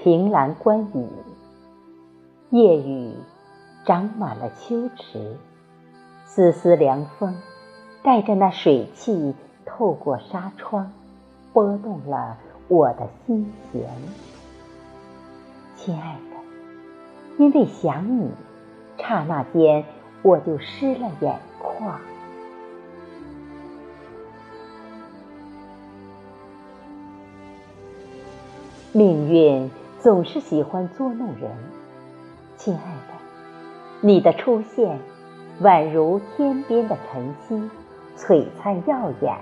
[0.00, 1.08] 凭栏观雨，
[2.50, 3.12] 夜雨
[3.84, 5.36] 长满了秋池，
[6.24, 7.34] 丝丝凉风
[8.04, 9.34] 带着那水汽
[9.66, 10.92] 透过纱窗，
[11.52, 12.36] 拨动了
[12.68, 13.90] 我的心弦。
[15.76, 18.30] 亲爱的，因为想你，
[18.98, 19.84] 刹那间
[20.22, 21.98] 我就湿了眼眶。
[28.90, 31.50] 命运总是喜欢捉弄人，
[32.56, 33.14] 亲爱的，
[34.00, 35.00] 你的出现
[35.60, 37.68] 宛如天边的晨曦，
[38.16, 39.36] 璀璨耀眼，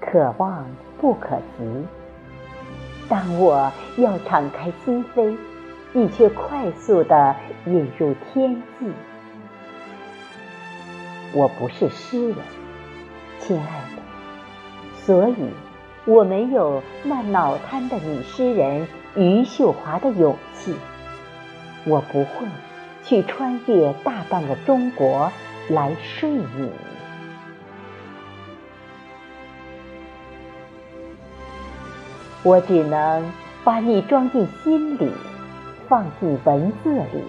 [0.00, 0.64] 可望
[1.00, 1.84] 不可及。
[3.08, 5.36] 当我要敞开心扉，
[5.92, 7.34] 你却快速地
[7.66, 8.92] 引入天际。
[11.34, 12.38] 我不是诗人，
[13.40, 14.02] 亲爱的，
[14.94, 15.34] 所以。
[16.04, 20.74] 我没有那脑瘫的女诗人余秀华的勇气，
[21.84, 22.44] 我不会
[23.04, 25.30] 去穿越大半个中国
[25.68, 26.70] 来睡你。
[32.42, 35.12] 我只能把你装进心里，
[35.88, 37.22] 放进文字里，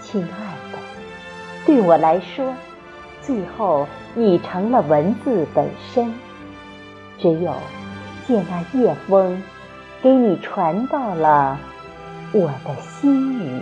[0.00, 0.78] 亲爱的，
[1.66, 2.54] 对我来说，
[3.20, 6.14] 最后你成了文字本身。
[7.18, 7.54] 只有
[8.26, 9.42] 借那夜风，
[10.02, 11.58] 给你传到了
[12.32, 13.60] 我的心语。